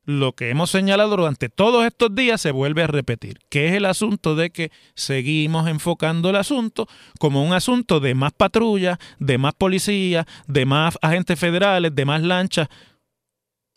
lo 0.06 0.32
que 0.32 0.50
hemos 0.50 0.70
señalado 0.70 1.16
durante 1.16 1.48
todos 1.48 1.86
estos 1.86 2.14
días 2.14 2.40
se 2.40 2.50
vuelve 2.50 2.82
a 2.82 2.86
repetir, 2.86 3.38
que 3.48 3.68
es 3.68 3.74
el 3.74 3.86
asunto 3.86 4.34
de 4.34 4.50
que 4.50 4.70
seguimos 4.94 5.66
enfocando 5.68 6.30
el 6.30 6.36
asunto 6.36 6.86
como 7.18 7.44
un 7.44 7.52
asunto 7.52 8.00
de 8.00 8.14
más 8.14 8.32
patrullas, 8.32 8.98
de 9.18 9.38
más 9.38 9.54
policías, 9.54 10.26
de 10.46 10.66
más 10.66 10.98
agentes 11.00 11.38
federales, 11.38 11.94
de 11.94 12.04
más 12.04 12.22
lanchas. 12.22 12.68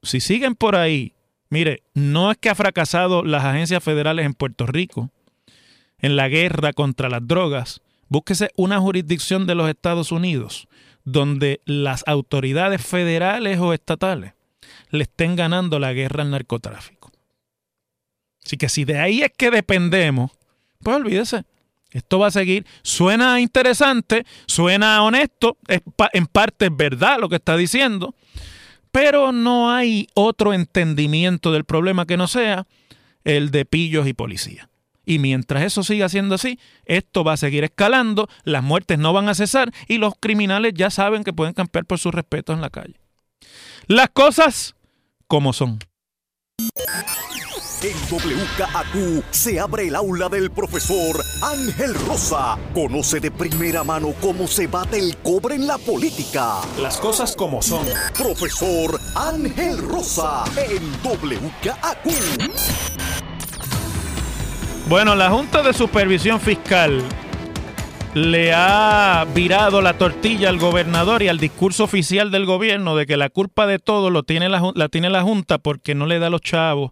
Si 0.03 0.19
siguen 0.19 0.55
por 0.55 0.75
ahí, 0.75 1.13
mire, 1.49 1.83
no 1.93 2.31
es 2.31 2.37
que 2.37 2.49
ha 2.49 2.55
fracasado 2.55 3.23
las 3.23 3.45
agencias 3.45 3.83
federales 3.83 4.25
en 4.25 4.33
Puerto 4.33 4.65
Rico 4.65 5.09
en 5.99 6.15
la 6.15 6.27
guerra 6.27 6.73
contra 6.73 7.09
las 7.09 7.25
drogas. 7.25 7.81
Búsquese 8.09 8.51
una 8.55 8.79
jurisdicción 8.79 9.45
de 9.47 9.55
los 9.55 9.69
Estados 9.69 10.11
Unidos 10.11 10.67
donde 11.03 11.61
las 11.65 12.03
autoridades 12.05 12.85
federales 12.85 13.59
o 13.59 13.73
estatales 13.73 14.33
le 14.89 15.03
estén 15.03 15.35
ganando 15.35 15.79
la 15.79 15.93
guerra 15.93 16.23
al 16.23 16.31
narcotráfico. 16.31 17.11
Así 18.45 18.57
que 18.57 18.69
si 18.69 18.85
de 18.85 18.99
ahí 18.99 19.21
es 19.21 19.31
que 19.37 19.51
dependemos, 19.51 20.31
pues 20.81 20.95
olvídese. 20.95 21.43
Esto 21.91 22.19
va 22.19 22.27
a 22.27 22.31
seguir. 22.31 22.65
Suena 22.81 23.39
interesante, 23.39 24.25
suena 24.45 25.01
honesto, 25.03 25.57
es 25.67 25.81
en 26.13 26.27
parte 26.27 26.65
es 26.65 26.75
verdad 26.75 27.17
lo 27.19 27.29
que 27.29 27.37
está 27.37 27.55
diciendo, 27.55 28.13
pero 28.91 29.31
no 29.31 29.71
hay 29.71 30.07
otro 30.13 30.53
entendimiento 30.53 31.51
del 31.51 31.63
problema 31.63 32.05
que 32.05 32.17
no 32.17 32.27
sea 32.27 32.67
el 33.23 33.51
de 33.51 33.65
pillos 33.65 34.07
y 34.07 34.13
policía. 34.13 34.69
Y 35.07 35.19
mientras 35.19 35.63
eso 35.63 35.83
siga 35.83 36.09
siendo 36.09 36.35
así, 36.35 36.59
esto 36.83 37.23
va 37.23 37.31
a 37.31 37.37
seguir 37.37 37.63
escalando, 37.63 38.27
las 38.43 38.61
muertes 38.61 38.99
no 38.99 39.13
van 39.13 39.29
a 39.29 39.35
cesar 39.35 39.71
y 39.87 39.99
los 39.99 40.15
criminales 40.19 40.73
ya 40.75 40.89
saben 40.89 41.23
que 41.23 41.31
pueden 41.31 41.53
campear 41.53 41.85
por 41.85 41.97
su 41.97 42.11
respeto 42.11 42.51
en 42.51 42.59
la 42.59 42.69
calle. 42.69 42.99
Las 43.87 44.09
cosas 44.09 44.75
como 45.27 45.53
son. 45.53 45.79
En 47.83 47.93
WKAQ 48.11 49.23
se 49.31 49.61
abre 49.61 49.87
el 49.87 49.95
aula 49.95 50.27
del 50.27 50.51
profesor 50.51 51.23
Ángel 51.41 51.93
Rosa. 51.93 52.57
Conoce 52.73 53.21
de 53.21 53.31
primera 53.31 53.85
mano 53.85 54.13
cómo 54.19 54.45
se 54.45 54.67
bate 54.67 54.99
el 54.99 55.15
cobre 55.17 55.55
en 55.55 55.67
la 55.67 55.77
política. 55.77 56.59
Las 56.81 56.97
cosas 56.97 57.33
como 57.33 57.61
son. 57.61 57.85
Profesor 58.17 58.99
Ángel 59.15 59.77
Rosa 59.77 60.43
en 60.57 60.91
WKAQ. 61.01 62.07
Bueno, 64.89 65.15
la 65.15 65.29
Junta 65.29 65.63
de 65.63 65.73
Supervisión 65.73 66.39
Fiscal 66.39 67.03
le 68.13 68.53
ha 68.53 69.27
virado 69.35 69.81
la 69.81 69.97
tortilla 69.97 70.47
al 70.47 70.59
gobernador 70.59 71.21
y 71.21 71.27
al 71.27 71.39
discurso 71.39 71.83
oficial 71.83 72.31
del 72.31 72.45
gobierno 72.45 72.95
de 72.95 73.05
que 73.05 73.17
la 73.17 73.29
culpa 73.29 73.67
de 73.67 73.79
todo 73.79 74.09
lo 74.09 74.23
tiene 74.23 74.47
la, 74.47 74.71
la 74.75 74.87
tiene 74.87 75.09
la 75.09 75.23
Junta 75.23 75.57
porque 75.57 75.93
no 75.93 76.05
le 76.05 76.19
da 76.19 76.29
los 76.29 76.39
chavos 76.39 76.91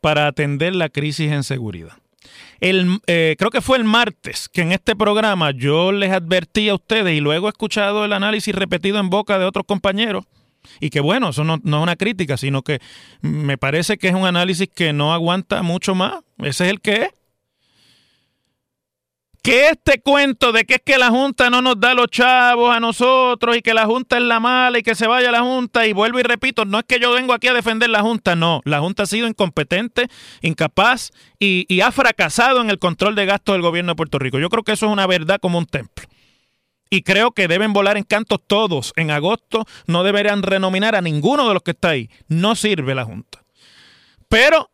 para 0.00 0.26
atender 0.26 0.74
la 0.74 0.88
crisis 0.88 1.30
en 1.30 1.44
seguridad. 1.44 1.92
El, 2.58 2.98
eh, 3.06 3.36
creo 3.38 3.50
que 3.50 3.60
fue 3.60 3.78
el 3.78 3.84
martes 3.84 4.48
que 4.48 4.62
en 4.62 4.72
este 4.72 4.96
programa 4.96 5.52
yo 5.52 5.92
les 5.92 6.10
advertí 6.10 6.68
a 6.68 6.74
ustedes 6.74 7.16
y 7.16 7.20
luego 7.20 7.46
he 7.46 7.50
escuchado 7.50 8.04
el 8.04 8.12
análisis 8.12 8.56
repetido 8.56 8.98
en 8.98 9.08
boca 9.08 9.38
de 9.38 9.44
otros 9.44 9.66
compañeros 9.66 10.24
Y 10.80 10.90
que 10.90 10.98
bueno, 10.98 11.28
eso 11.28 11.44
no, 11.44 11.60
no 11.62 11.76
es 11.76 11.82
una 11.84 11.94
crítica, 11.94 12.36
sino 12.36 12.62
que 12.62 12.80
me 13.20 13.56
parece 13.56 13.98
que 13.98 14.08
es 14.08 14.14
un 14.14 14.26
análisis 14.26 14.68
que 14.68 14.92
no 14.92 15.14
aguanta 15.14 15.62
mucho 15.62 15.94
más. 15.94 16.24
Ese 16.38 16.64
es 16.64 16.70
el 16.70 16.80
que 16.80 16.94
es 16.94 17.10
que 19.46 19.68
este 19.68 20.00
cuento 20.00 20.50
de 20.50 20.64
que 20.64 20.74
es 20.74 20.82
que 20.84 20.98
la 20.98 21.08
Junta 21.08 21.50
no 21.50 21.62
nos 21.62 21.78
da 21.78 21.94
los 21.94 22.08
chavos 22.08 22.74
a 22.74 22.80
nosotros 22.80 23.56
y 23.56 23.62
que 23.62 23.74
la 23.74 23.86
Junta 23.86 24.16
es 24.16 24.24
la 24.24 24.40
mala 24.40 24.80
y 24.80 24.82
que 24.82 24.96
se 24.96 25.06
vaya 25.06 25.30
la 25.30 25.42
Junta 25.42 25.86
y 25.86 25.92
vuelvo 25.92 26.18
y 26.18 26.24
repito, 26.24 26.64
no 26.64 26.80
es 26.80 26.84
que 26.84 26.98
yo 26.98 27.12
vengo 27.12 27.32
aquí 27.32 27.46
a 27.46 27.54
defender 27.54 27.88
la 27.88 28.02
Junta, 28.02 28.34
no, 28.34 28.60
la 28.64 28.80
Junta 28.80 29.04
ha 29.04 29.06
sido 29.06 29.28
incompetente, 29.28 30.08
incapaz 30.42 31.12
y, 31.38 31.64
y 31.68 31.80
ha 31.80 31.92
fracasado 31.92 32.60
en 32.60 32.70
el 32.70 32.80
control 32.80 33.14
de 33.14 33.24
gastos 33.24 33.54
del 33.54 33.62
gobierno 33.62 33.92
de 33.92 33.96
Puerto 33.96 34.18
Rico. 34.18 34.40
Yo 34.40 34.48
creo 34.48 34.64
que 34.64 34.72
eso 34.72 34.86
es 34.86 34.92
una 34.92 35.06
verdad 35.06 35.38
como 35.40 35.58
un 35.58 35.66
templo. 35.66 36.08
Y 36.90 37.02
creo 37.02 37.30
que 37.30 37.46
deben 37.46 37.72
volar 37.72 37.96
en 37.96 38.02
cantos 38.02 38.40
todos. 38.44 38.92
En 38.96 39.12
agosto 39.12 39.64
no 39.86 40.02
deberían 40.02 40.42
renominar 40.42 40.96
a 40.96 41.02
ninguno 41.02 41.46
de 41.46 41.54
los 41.54 41.62
que 41.62 41.70
está 41.70 41.90
ahí. 41.90 42.10
No 42.26 42.56
sirve 42.56 42.96
la 42.96 43.04
Junta. 43.04 43.44
Pero 44.28 44.70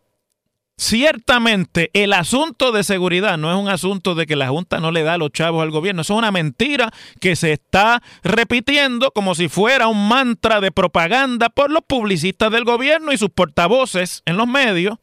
Ciertamente, 0.78 1.90
el 1.92 2.12
asunto 2.12 2.72
de 2.72 2.82
seguridad 2.82 3.38
no 3.38 3.52
es 3.52 3.56
un 3.56 3.68
asunto 3.68 4.14
de 4.14 4.26
que 4.26 4.36
la 4.36 4.48
Junta 4.48 4.80
no 4.80 4.90
le 4.90 5.02
da 5.02 5.18
los 5.18 5.30
chavos 5.30 5.62
al 5.62 5.70
gobierno. 5.70 6.02
Eso 6.02 6.14
es 6.14 6.18
una 6.18 6.32
mentira 6.32 6.90
que 7.20 7.36
se 7.36 7.52
está 7.52 8.02
repitiendo 8.24 9.10
como 9.12 9.34
si 9.34 9.48
fuera 9.48 9.86
un 9.86 10.08
mantra 10.08 10.60
de 10.60 10.72
propaganda 10.72 11.50
por 11.50 11.70
los 11.70 11.82
publicistas 11.86 12.50
del 12.50 12.64
gobierno 12.64 13.12
y 13.12 13.18
sus 13.18 13.30
portavoces 13.30 14.22
en 14.24 14.36
los 14.36 14.48
medios 14.48 14.98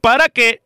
para 0.00 0.28
que, 0.28 0.62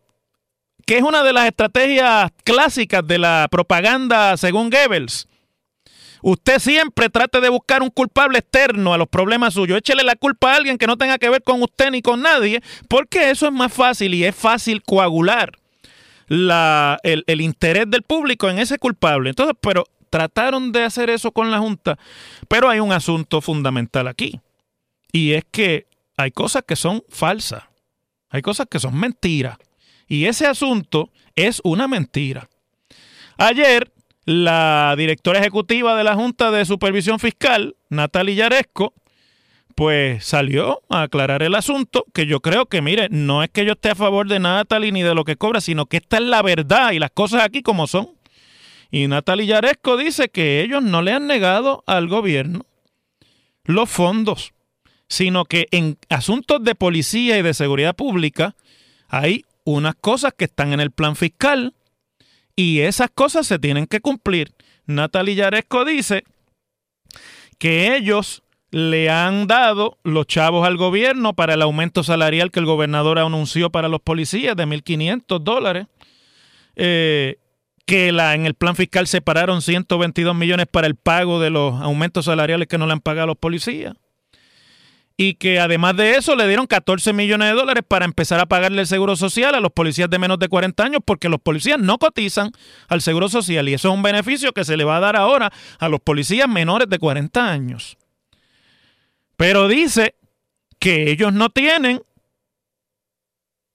que 0.86 0.98
es 0.98 1.02
una 1.02 1.22
de 1.22 1.32
las 1.32 1.46
estrategias 1.46 2.32
clásicas 2.42 3.06
de 3.06 3.18
la 3.18 3.46
propaganda 3.50 4.36
según 4.36 4.70
Goebbels, 4.70 5.28
Usted 6.28 6.58
siempre 6.58 7.08
trate 7.08 7.40
de 7.40 7.48
buscar 7.48 7.84
un 7.84 7.90
culpable 7.90 8.40
externo 8.40 8.92
a 8.92 8.98
los 8.98 9.06
problemas 9.06 9.54
suyos. 9.54 9.78
Échele 9.78 10.02
la 10.02 10.16
culpa 10.16 10.52
a 10.52 10.56
alguien 10.56 10.76
que 10.76 10.88
no 10.88 10.96
tenga 10.96 11.18
que 11.18 11.30
ver 11.30 11.44
con 11.44 11.62
usted 11.62 11.92
ni 11.92 12.02
con 12.02 12.20
nadie, 12.20 12.60
porque 12.88 13.30
eso 13.30 13.46
es 13.46 13.52
más 13.52 13.72
fácil 13.72 14.12
y 14.12 14.24
es 14.24 14.34
fácil 14.34 14.82
coagular 14.82 15.52
la, 16.26 16.98
el, 17.04 17.22
el 17.28 17.40
interés 17.40 17.88
del 17.88 18.02
público 18.02 18.50
en 18.50 18.58
ese 18.58 18.76
culpable. 18.76 19.30
Entonces, 19.30 19.54
pero 19.60 19.84
trataron 20.10 20.72
de 20.72 20.82
hacer 20.82 21.10
eso 21.10 21.30
con 21.30 21.52
la 21.52 21.60
Junta, 21.60 21.96
pero 22.48 22.68
hay 22.68 22.80
un 22.80 22.90
asunto 22.90 23.40
fundamental 23.40 24.08
aquí, 24.08 24.40
y 25.12 25.34
es 25.34 25.44
que 25.48 25.86
hay 26.16 26.32
cosas 26.32 26.64
que 26.66 26.74
son 26.74 27.04
falsas, 27.08 27.62
hay 28.30 28.42
cosas 28.42 28.66
que 28.68 28.80
son 28.80 28.98
mentiras, 28.98 29.58
y 30.08 30.24
ese 30.24 30.48
asunto 30.48 31.12
es 31.36 31.60
una 31.62 31.86
mentira. 31.86 32.48
Ayer 33.38 33.92
la 34.26 34.94
directora 34.98 35.38
ejecutiva 35.38 35.96
de 35.96 36.04
la 36.04 36.16
Junta 36.16 36.50
de 36.50 36.64
Supervisión 36.64 37.20
Fiscal, 37.20 37.76
Natalie 37.88 38.34
Yaresco, 38.34 38.92
pues 39.76 40.24
salió 40.24 40.82
a 40.88 41.02
aclarar 41.02 41.44
el 41.44 41.54
asunto, 41.54 42.04
que 42.12 42.26
yo 42.26 42.40
creo 42.40 42.66
que, 42.66 42.82
mire, 42.82 43.08
no 43.10 43.44
es 43.44 43.50
que 43.50 43.64
yo 43.64 43.72
esté 43.72 43.90
a 43.90 43.94
favor 43.94 44.26
de 44.26 44.40
Natalie 44.40 44.90
ni 44.90 45.02
de 45.02 45.14
lo 45.14 45.24
que 45.24 45.36
cobra, 45.36 45.60
sino 45.60 45.86
que 45.86 45.98
esta 45.98 46.16
es 46.16 46.24
la 46.24 46.42
verdad 46.42 46.90
y 46.90 46.98
las 46.98 47.10
cosas 47.12 47.44
aquí 47.44 47.62
como 47.62 47.86
son. 47.86 48.08
Y 48.90 49.06
Natalie 49.06 49.46
Yaresco 49.46 49.96
dice 49.96 50.28
que 50.28 50.62
ellos 50.62 50.82
no 50.82 51.02
le 51.02 51.12
han 51.12 51.26
negado 51.26 51.84
al 51.86 52.08
gobierno 52.08 52.66
los 53.64 53.88
fondos, 53.88 54.54
sino 55.08 55.44
que 55.44 55.68
en 55.70 55.98
asuntos 56.08 56.64
de 56.64 56.74
policía 56.74 57.38
y 57.38 57.42
de 57.42 57.54
seguridad 57.54 57.94
pública 57.94 58.56
hay 59.08 59.44
unas 59.64 59.94
cosas 59.94 60.32
que 60.36 60.46
están 60.46 60.72
en 60.72 60.80
el 60.80 60.90
plan 60.90 61.14
fiscal 61.16 61.74
y 62.56 62.80
esas 62.80 63.10
cosas 63.14 63.46
se 63.46 63.58
tienen 63.58 63.86
que 63.86 64.00
cumplir. 64.00 64.52
Natalie 64.86 65.34
Yaresco 65.34 65.84
dice 65.84 66.24
que 67.58 67.94
ellos 67.96 68.42
le 68.70 69.10
han 69.10 69.46
dado 69.46 69.98
los 70.02 70.26
chavos 70.26 70.66
al 70.66 70.76
gobierno 70.76 71.34
para 71.34 71.54
el 71.54 71.62
aumento 71.62 72.02
salarial 72.02 72.50
que 72.50 72.60
el 72.60 72.66
gobernador 72.66 73.18
anunció 73.18 73.70
para 73.70 73.88
los 73.88 74.00
policías 74.00 74.56
de 74.56 74.66
1.500 74.66 75.40
dólares. 75.40 75.86
Eh, 76.74 77.38
que 77.86 78.08
en 78.08 78.46
el 78.46 78.54
plan 78.54 78.74
fiscal 78.74 79.06
separaron 79.06 79.62
122 79.62 80.34
millones 80.34 80.66
para 80.66 80.88
el 80.88 80.96
pago 80.96 81.40
de 81.40 81.50
los 81.50 81.80
aumentos 81.80 82.24
salariales 82.24 82.66
que 82.66 82.78
no 82.78 82.86
le 82.86 82.92
han 82.92 83.00
pagado 83.00 83.24
a 83.24 83.26
los 83.28 83.36
policías 83.36 83.94
y 85.16 85.34
que 85.34 85.58
además 85.60 85.96
de 85.96 86.16
eso 86.16 86.36
le 86.36 86.46
dieron 86.46 86.66
14 86.66 87.12
millones 87.12 87.48
de 87.48 87.54
dólares 87.54 87.84
para 87.86 88.04
empezar 88.04 88.38
a 88.38 88.46
pagarle 88.46 88.82
el 88.82 88.86
seguro 88.86 89.16
social 89.16 89.54
a 89.54 89.60
los 89.60 89.72
policías 89.72 90.10
de 90.10 90.18
menos 90.18 90.38
de 90.38 90.48
40 90.48 90.82
años 90.82 91.00
porque 91.04 91.28
los 91.28 91.40
policías 91.40 91.78
no 91.78 91.98
cotizan 91.98 92.50
al 92.88 93.00
seguro 93.00 93.28
social 93.28 93.68
y 93.68 93.74
eso 93.74 93.88
es 93.88 93.94
un 93.94 94.02
beneficio 94.02 94.52
que 94.52 94.64
se 94.64 94.76
le 94.76 94.84
va 94.84 94.98
a 94.98 95.00
dar 95.00 95.16
ahora 95.16 95.52
a 95.78 95.88
los 95.88 96.00
policías 96.00 96.48
menores 96.48 96.88
de 96.88 96.98
40 96.98 97.50
años. 97.50 97.96
Pero 99.36 99.68
dice 99.68 100.14
que 100.78 101.10
ellos 101.10 101.32
no 101.32 101.48
tienen 101.48 102.02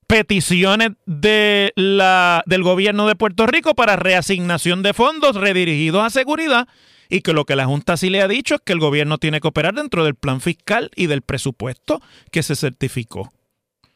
peticiones 0.05 0.91
de 1.05 1.71
la, 1.75 2.43
del 2.45 2.63
gobierno 2.63 3.07
de 3.07 3.15
Puerto 3.15 3.47
Rico 3.47 3.73
para 3.73 3.95
reasignación 3.95 4.83
de 4.83 4.93
fondos 4.93 5.35
redirigidos 5.35 6.03
a 6.03 6.09
seguridad 6.09 6.67
y 7.11 7.21
que 7.21 7.33
lo 7.33 7.43
que 7.43 7.57
la 7.57 7.65
Junta 7.65 7.97
sí 7.97 8.09
le 8.09 8.21
ha 8.21 8.27
dicho 8.29 8.55
es 8.55 8.61
que 8.61 8.71
el 8.71 8.79
gobierno 8.79 9.17
tiene 9.17 9.41
que 9.41 9.47
operar 9.49 9.75
dentro 9.75 10.05
del 10.05 10.15
plan 10.15 10.39
fiscal 10.39 10.89
y 10.95 11.07
del 11.07 11.21
presupuesto 11.21 12.01
que 12.31 12.41
se 12.41 12.55
certificó. 12.55 13.33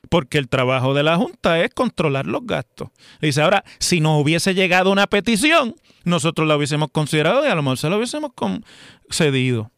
Porque 0.09 0.37
el 0.37 0.49
trabajo 0.49 0.93
de 0.93 1.01
la 1.01 1.15
Junta 1.15 1.61
es 1.61 1.73
controlar 1.73 2.27
los 2.27 2.45
gastos. 2.45 2.89
Dice, 3.21 3.41
ahora, 3.41 3.63
si 3.79 4.01
nos 4.01 4.21
hubiese 4.21 4.53
llegado 4.53 4.91
una 4.91 5.07
petición, 5.07 5.75
nosotros 6.03 6.45
la 6.45 6.57
hubiésemos 6.57 6.91
considerado 6.91 7.45
y 7.45 7.47
a 7.47 7.55
lo 7.55 7.63
mejor 7.63 7.77
se 7.77 7.89
la 7.89 7.95
hubiésemos 7.95 8.31
concedido. 8.35 9.71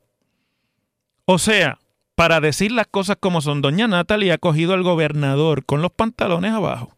O 1.26 1.38
sea, 1.38 1.78
para 2.16 2.42
decir 2.42 2.72
las 2.72 2.88
cosas 2.88 3.18
como 3.20 3.42
son, 3.42 3.62
doña 3.62 3.88
Natalie 3.88 4.32
ha 4.32 4.40
cogido 4.40 4.74
al 4.74 4.82
gobernador 4.82 5.64
con 5.64 5.84
los 5.84 5.92
pantalones 5.92 6.54
abajo. 6.54 6.92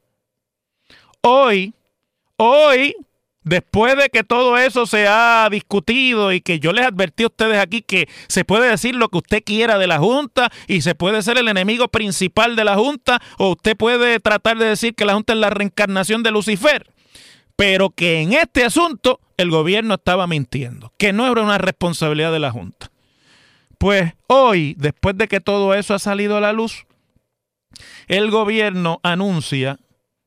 Hoy, 1.21 1.73
hoy 2.37 2.95
Después 3.43 3.95
de 3.95 4.09
que 4.09 4.23
todo 4.23 4.57
eso 4.57 4.85
se 4.85 5.07
ha 5.07 5.47
discutido 5.49 6.33
y 6.33 6.41
que 6.41 6.59
yo 6.59 6.73
les 6.73 6.85
advertí 6.85 7.23
a 7.23 7.27
ustedes 7.27 7.57
aquí 7.57 7.81
que 7.81 8.09
se 8.27 8.43
puede 8.43 8.69
decir 8.69 8.95
lo 8.95 9.07
que 9.07 9.19
usted 9.19 9.43
quiera 9.43 9.77
de 9.77 9.87
la 9.87 9.97
Junta 9.97 10.51
y 10.67 10.81
se 10.81 10.93
puede 10.93 11.21
ser 11.21 11.37
el 11.37 11.47
enemigo 11.47 11.87
principal 11.87 12.57
de 12.57 12.65
la 12.65 12.75
Junta 12.75 13.21
o 13.37 13.51
usted 13.51 13.77
puede 13.77 14.19
tratar 14.19 14.57
de 14.57 14.65
decir 14.65 14.93
que 14.93 15.05
la 15.05 15.13
Junta 15.13 15.33
es 15.33 15.39
la 15.39 15.49
reencarnación 15.51 16.21
de 16.21 16.31
Lucifer, 16.31 16.91
pero 17.55 17.91
que 17.91 18.19
en 18.19 18.33
este 18.33 18.65
asunto 18.65 19.21
el 19.37 19.51
gobierno 19.51 19.93
estaba 19.93 20.27
mintiendo, 20.27 20.91
que 20.97 21.13
no 21.13 21.31
era 21.31 21.41
una 21.41 21.57
responsabilidad 21.57 22.33
de 22.33 22.39
la 22.39 22.51
Junta. 22.51 22.91
Pues 23.77 24.13
hoy, 24.27 24.75
después 24.77 25.17
de 25.17 25.29
que 25.29 25.39
todo 25.39 25.73
eso 25.73 25.93
ha 25.93 25.99
salido 25.99 26.35
a 26.35 26.41
la 26.41 26.51
luz, 26.51 26.85
el 28.09 28.29
gobierno 28.31 28.99
anuncia 29.01 29.79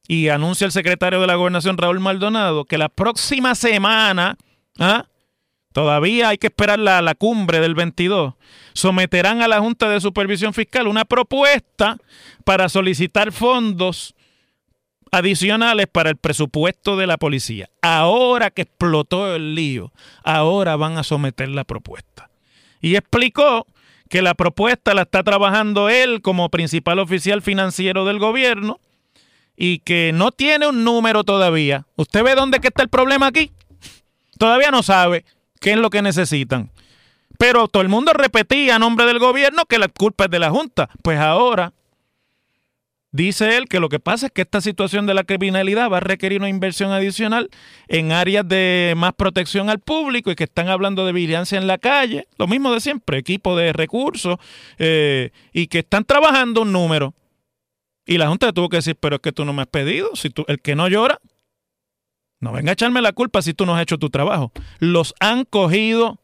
y 0.09 0.29
anuncia 0.29 0.65
el 0.65 0.73
secretario 0.73 1.21
de 1.21 1.27
la 1.27 1.37
gobernación 1.37 1.79
Raúl 1.79 2.01
Maldonado 2.01 2.65
que 2.65 2.79
la 2.79 2.89
próxima 2.89 3.55
semana, 3.55 4.37
¿ah? 4.79 5.07
todavía 5.73 6.29
hay 6.29 6.39
que 6.39 6.49
esperar 6.49 6.79
la, 6.79 7.03
la 7.03 7.15
cumbre 7.15 7.61
del 7.61 7.75
22, 7.75 8.35
someterán 8.73 9.43
a 9.43 9.49
la 9.49 9.61
Junta 9.61 9.89
de 9.89 10.01
Supervisión 10.01 10.55
Fiscal 10.55 10.89
una 10.89 11.05
propuesta 11.05 11.99
para 12.45 12.69
solicitar 12.69 13.33
fondos 13.33 14.15
adicionales 15.13 15.87
para 15.87 16.11
el 16.11 16.17
presupuesto 16.17 16.97
de 16.97 17.07
la 17.07 17.19
policía. 17.19 17.69
Ahora 17.83 18.51
que 18.51 18.63
explotó 18.63 19.37
el 19.37 19.55
lío, 19.55 19.93
ahora 20.25 20.75
van 20.77 20.97
a 20.97 21.05
someter 21.05 21.51
la 21.51 21.65
propuesta. 21.65 22.31
Y 22.81 22.97
explicó 22.97 23.67
que 24.09 24.23
la 24.23 24.35
propuesta 24.35 24.95
la 24.95 25.03
está 25.03 25.23
trabajando 25.23 25.89
él 25.89 26.23
como 26.23 26.49
principal 26.49 26.99
oficial 26.99 27.43
financiero 27.43 28.05
del 28.05 28.19
gobierno 28.19 28.81
y 29.57 29.79
que 29.81 30.13
no 30.15 30.33
tiene 30.33 30.67
un 30.67 30.85
número 30.85 31.25
todavía. 31.25 31.87
¿Usted 31.97 32.23
ve 32.23 32.35
dónde 32.35 32.61
que 32.61 32.69
está 32.69 32.83
el 32.83 32.89
problema 32.89 33.27
aquí? 33.27 33.53
Todavía 34.39 34.71
no 34.71 34.83
sabe 34.83 35.25
qué 35.61 35.73
es 35.73 35.79
lo 35.79 35.91
que 35.91 36.03
necesitan. 36.03 36.71
Pero 37.39 37.69
todo 37.69 37.83
el 37.83 37.89
mundo 37.89 38.13
repetía 38.13 38.77
a 38.77 38.79
nombre 38.79 39.07
del 39.07 39.19
gobierno 39.19 39.65
que 39.67 39.79
la 39.79 39.89
culpa 39.89 40.25
es 40.25 40.31
de 40.31 40.39
la 40.39 40.51
Junta. 40.51 40.89
Pues 41.03 41.19
ahora 41.19 41.73
dice 43.11 43.57
él 43.57 43.69
que 43.69 43.79
lo 43.79 43.89
que 43.89 44.01
pasa 44.01 44.27
es 44.27 44.33
que 44.33 44.43
esta 44.43 44.61
situación 44.61 45.07
de 45.07 45.15
la 45.15 45.25
criminalidad 45.25 45.91
va 45.91 45.99
a 45.99 46.01
requerir 46.01 46.41
una 46.41 46.49
inversión 46.49 46.93
adicional 46.93 47.51
en 47.89 48.11
áreas 48.11 48.47
de 48.49 48.95
más 48.97 49.13
protección 49.13 49.71
al 49.71 49.81
público 49.81 50.31
y 50.31 50.35
que 50.35 50.45
están 50.45 50.69
hablando 50.69 51.05
de 51.05 51.13
vigilancia 51.13 51.59
en 51.59 51.67
la 51.67 51.79
calle, 51.79 52.27
lo 52.39 52.47
mismo 52.47 52.73
de 52.73 52.81
siempre, 52.81 53.19
equipo 53.19 53.57
de 53.57 53.73
recursos, 53.73 54.39
eh, 54.79 55.31
y 55.53 55.67
que 55.67 55.81
están 55.81 56.05
trabajando 56.05 56.63
un 56.63 56.73
número. 56.73 57.15
Y 58.07 58.19
la 58.19 58.29
Junta 58.29 58.53
tuvo 58.53 58.69
que 58.69 58.79
decir, 58.79 58.97
pero 58.97 59.17
es 59.17 59.23
que 59.23 59.33
tú 59.33 59.45
no 59.45 59.53
me 59.53 59.63
has 59.63 59.69
pedido, 59.69 60.15
si 60.15 60.31
tú, 60.31 60.45
el 60.49 60.61
que 60.61 60.75
no 60.75 60.89
llora, 60.89 61.19
no 62.41 62.53
venga 62.53 62.71
a 62.71 62.73
echarme 62.73 63.01
la 63.01 63.13
culpa 63.13 63.41
si 63.43 63.55
tú 63.55 63.65
no 63.65 63.75
has 63.75 63.83
hecho 63.83 63.99
tu 63.99 64.11
trabajo. 64.11 64.53
Los 64.81 65.15
han 65.21 65.45
cogido, 65.45 66.19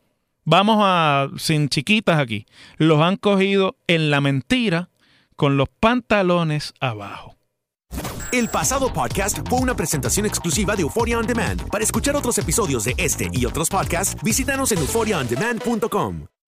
vamos 0.45 0.79
a, 0.81 1.29
sin 1.37 1.69
chiquitas 1.69 2.19
aquí, 2.19 2.47
los 2.77 3.01
han 3.01 3.17
cogido 3.17 3.77
en 3.87 4.11
la 4.11 4.21
mentira 4.21 4.91
con 5.37 5.57
los 5.57 5.69
pantalones 5.69 6.75
abajo. 6.81 7.37
El 8.33 8.49
pasado 8.49 8.93
podcast 8.93 9.39
fue 9.49 9.61
una 9.61 9.75
presentación 9.75 10.27
exclusiva 10.27 10.77
de 10.77 10.83
Euphoria 10.83 11.19
On 11.19 11.27
Demand. 11.27 11.67
Para 11.71 11.85
escuchar 11.85 12.15
otros 12.17 12.37
episodios 12.37 12.85
de 12.85 12.95
este 12.99 13.31
y 13.33 13.47
otros 13.47 13.71
podcasts, 13.71 14.21
visítanos 14.23 14.73
en 14.73 14.79
euphoriaondemand.com. 14.79 16.27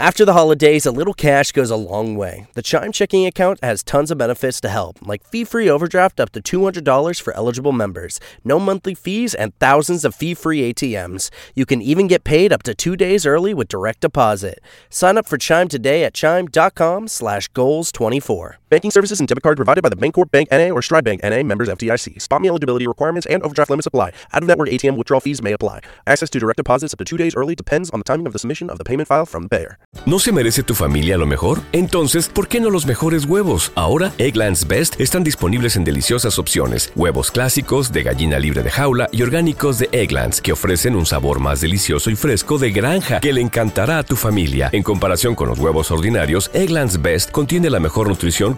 After 0.00 0.24
the 0.24 0.32
holidays, 0.32 0.86
a 0.86 0.92
little 0.92 1.12
cash 1.12 1.50
goes 1.50 1.72
a 1.72 1.76
long 1.76 2.14
way. 2.14 2.46
The 2.54 2.62
Chime 2.62 2.92
checking 2.92 3.26
account 3.26 3.58
has 3.64 3.82
tons 3.82 4.12
of 4.12 4.18
benefits 4.18 4.60
to 4.60 4.68
help, 4.68 5.04
like 5.04 5.26
fee 5.26 5.42
free 5.42 5.68
overdraft 5.68 6.20
up 6.20 6.30
to 6.34 6.40
$200 6.40 7.20
for 7.20 7.32
eligible 7.34 7.72
members, 7.72 8.20
no 8.44 8.60
monthly 8.60 8.94
fees, 8.94 9.34
and 9.34 9.52
thousands 9.58 10.04
of 10.04 10.14
fee 10.14 10.34
free 10.34 10.72
ATMs. 10.72 11.30
You 11.56 11.66
can 11.66 11.82
even 11.82 12.06
get 12.06 12.22
paid 12.22 12.52
up 12.52 12.62
to 12.62 12.76
two 12.76 12.94
days 12.94 13.26
early 13.26 13.52
with 13.52 13.66
direct 13.66 14.02
deposit. 14.02 14.60
Sign 14.88 15.18
up 15.18 15.26
for 15.26 15.36
Chime 15.36 15.66
today 15.66 16.04
at 16.04 16.14
chime.com 16.14 17.08
slash 17.08 17.50
goals24. 17.50 18.52
Banking 18.70 18.90
services 18.90 19.18
and 19.18 19.26
debit 19.26 19.42
card 19.42 19.56
provided 19.56 19.80
by 19.80 19.88
the 19.88 19.96
Bancorp 19.96 20.30
Bank 20.30 20.50
NA 20.52 20.68
or 20.68 20.82
Stride 20.82 21.02
Bank 21.02 21.22
NA 21.24 21.42
members 21.42 21.68
FDIC. 21.68 22.20
Spot 22.20 22.38
me 22.38 22.48
eligibility 22.48 22.86
requirements 22.86 23.26
and 23.30 23.42
overdraft 23.42 23.70
limits 23.70 23.86
apply. 23.86 24.12
Out 24.34 24.42
of 24.42 24.46
network 24.46 24.68
ATM 24.68 24.98
withdrawal 24.98 25.22
fees 25.22 25.40
may 25.40 25.54
apply. 25.54 25.80
Access 26.06 26.28
to 26.28 26.38
direct 26.38 26.58
deposits 26.58 26.92
up 26.92 26.98
to 26.98 27.04
two 27.06 27.16
days 27.16 27.34
early 27.34 27.54
depends 27.54 27.88
on 27.94 28.00
the 28.00 28.04
timing 28.04 28.26
of 28.26 28.34
the 28.34 28.38
submission 28.38 28.68
of 28.68 28.76
the 28.76 28.84
payment 28.84 29.08
file 29.08 29.24
from 29.24 29.44
the 29.44 29.48
payer. 29.48 29.78
¿No 30.04 30.18
se 30.18 30.32
merece 30.32 30.62
tu 30.64 30.74
familia 30.74 31.16
lo 31.16 31.24
mejor? 31.24 31.60
Entonces, 31.72 32.28
¿por 32.28 32.46
qué 32.46 32.60
no 32.60 32.68
los 32.68 32.84
mejores 32.84 33.24
huevos? 33.24 33.72
Ahora, 33.74 34.12
Egglands 34.18 34.66
Best 34.66 35.00
están 35.00 35.24
disponibles 35.24 35.76
en 35.76 35.84
deliciosas 35.84 36.38
opciones. 36.38 36.92
Huevos 36.94 37.30
clásicos, 37.30 37.90
de 37.90 38.02
gallina 38.02 38.38
libre 38.38 38.62
de 38.62 38.70
jaula 38.70 39.08
y 39.12 39.22
orgánicos 39.22 39.78
de 39.78 39.88
Egglands, 39.92 40.42
que 40.42 40.52
ofrecen 40.52 40.94
un 40.94 41.06
sabor 41.06 41.40
más 41.40 41.62
delicioso 41.62 42.10
y 42.10 42.16
fresco 42.16 42.58
de 42.58 42.70
granja 42.70 43.20
que 43.20 43.32
le 43.32 43.40
encantará 43.40 43.96
a 43.96 44.02
tu 44.02 44.14
familia. 44.14 44.68
En 44.72 44.82
comparación 44.82 45.34
con 45.34 45.48
los 45.48 45.58
huevos 45.58 45.90
ordinarios, 45.90 46.50
Egglands 46.52 47.00
Best 47.00 47.30
contiene 47.30 47.70
la 47.70 47.80
mejor 47.80 48.08
nutrición 48.08 48.57